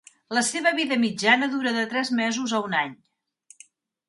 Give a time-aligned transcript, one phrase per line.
[0.35, 2.97] La seva vida mitjana dura de tres mesos a un any.